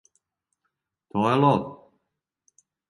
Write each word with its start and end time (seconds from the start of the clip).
То 1.11 1.23
је 1.29 1.37
лов. 1.45 1.71